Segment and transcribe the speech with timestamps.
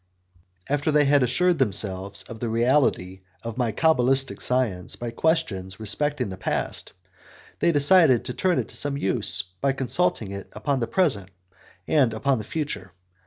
[0.67, 6.31] After they had assured themselves of the reality of my cabalistic science by questions respecting
[6.31, 6.93] the past,
[7.59, 11.29] they decided to turn it to some use by consulting it upon the present
[11.87, 12.93] and upon the future.